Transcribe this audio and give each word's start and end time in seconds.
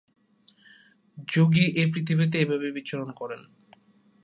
যোগী 1.27 1.65
এই 1.75 1.87
পৃথিবীতে 1.93 2.37
এভাবেই 2.39 2.71
বিচরণ 2.71 3.09
করেন। 3.11 3.41